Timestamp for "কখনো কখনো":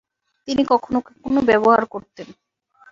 0.71-1.39